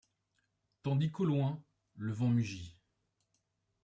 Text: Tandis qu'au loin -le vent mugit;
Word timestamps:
Tandis 0.81 1.11
qu'au 1.11 1.25
loin 1.25 1.61
-le 1.93 2.11
vent 2.11 2.29
mugit; 2.29 2.75